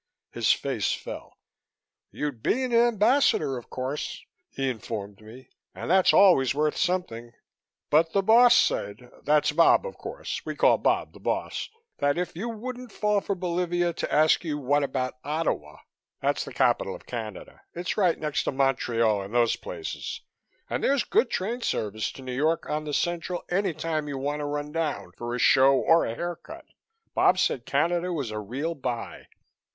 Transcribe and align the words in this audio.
His 0.31 0.51
face 0.51 0.91
fell. 0.93 1.37
"You'd 2.09 2.41
be 2.41 2.63
an 2.63 2.73
Ambassador, 2.73 3.55
of 3.59 3.69
course," 3.69 4.25
he 4.49 4.67
informed 4.67 5.21
me, 5.21 5.51
"and 5.75 5.91
that's 5.91 6.11
always 6.11 6.55
worth 6.55 6.75
something. 6.75 7.33
But 7.91 8.11
the 8.11 8.23
Boss 8.23 8.55
said 8.55 9.11
that's 9.21 9.51
Bob, 9.51 9.85
of 9.85 9.99
course, 9.99 10.43
we 10.43 10.53
all 10.53 10.57
call 10.57 10.77
Bob 10.79 11.13
the 11.13 11.19
Boss 11.19 11.69
that 11.99 12.17
if 12.17 12.35
you 12.35 12.49
wouldn't 12.49 12.91
fall 12.91 13.21
for 13.21 13.35
Bolivia 13.35 13.93
to 13.93 14.11
ask 14.11 14.43
you 14.43 14.57
what 14.57 14.81
about 14.83 15.19
Ottawa. 15.23 15.77
That's 16.19 16.45
the 16.45 16.51
capital 16.51 16.95
of 16.95 17.05
Canada. 17.05 17.61
It's 17.75 17.95
right 17.95 18.17
next 18.17 18.45
to 18.45 18.51
Montreal 18.51 19.21
and 19.21 19.35
those 19.35 19.55
places 19.55 20.21
and 20.67 20.83
there's 20.83 21.03
good 21.03 21.29
train 21.29 21.61
service 21.61 22.11
to 22.13 22.23
New 22.23 22.35
York 22.35 22.67
on 22.67 22.85
the 22.85 22.93
Central 22.95 23.43
any 23.51 23.75
time 23.75 24.07
you 24.07 24.17
want 24.17 24.39
to 24.39 24.45
run 24.45 24.71
down 24.71 25.11
for 25.11 25.35
a 25.35 25.37
show 25.39 25.73
or 25.75 26.05
a 26.07 26.15
hair 26.15 26.35
cut. 26.37 26.65
Bob 27.13 27.37
said 27.37 27.67
Canada 27.67 28.11
was 28.11 28.31
a 28.31 28.39
real 28.39 28.73
buy." 28.73 29.27